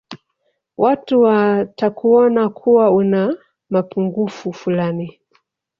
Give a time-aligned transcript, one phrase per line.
[0.77, 3.37] watu watakuona kuwa una
[3.69, 5.19] mapungufu fulani